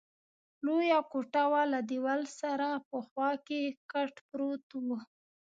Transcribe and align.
لویه 0.65 0.99
کوټه 1.11 1.43
وه، 1.51 1.61
له 1.73 1.79
دېوال 1.89 2.21
سره 2.39 2.67
په 2.89 2.97
خوا 3.07 3.31
کې 3.47 3.61
کټ 3.91 4.13
پروت 4.29 4.65
وو. 4.85 4.97